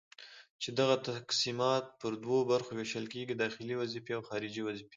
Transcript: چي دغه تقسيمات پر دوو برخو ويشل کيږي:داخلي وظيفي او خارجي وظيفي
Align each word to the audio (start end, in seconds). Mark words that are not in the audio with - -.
چي 0.61 0.69
دغه 0.79 0.95
تقسيمات 1.07 1.85
پر 1.99 2.13
دوو 2.23 2.39
برخو 2.51 2.71
ويشل 2.75 3.05
کيږي:داخلي 3.13 3.75
وظيفي 3.81 4.11
او 4.15 4.21
خارجي 4.29 4.61
وظيفي 4.63 4.89